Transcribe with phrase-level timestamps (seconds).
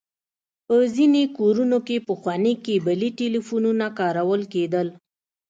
[0.65, 4.87] په ځينې کورونو کې پخواني کيبلي ټليفونونه کارول کېدل.